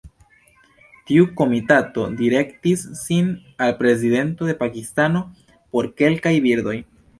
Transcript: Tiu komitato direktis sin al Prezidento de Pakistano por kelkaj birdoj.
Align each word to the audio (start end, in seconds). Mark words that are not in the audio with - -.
Tiu 1.09 1.27
komitato 1.41 2.05
direktis 2.21 2.87
sin 3.03 3.29
al 3.67 3.75
Prezidento 3.83 4.51
de 4.51 4.59
Pakistano 4.65 5.25
por 5.57 5.93
kelkaj 6.03 6.37
birdoj. 6.51 6.79